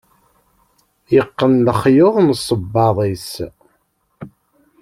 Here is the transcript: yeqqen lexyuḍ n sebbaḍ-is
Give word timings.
yeqqen 1.15 1.53
lexyuḍ 1.65 2.15
n 2.27 2.29
sebbaḍ-is 2.47 3.31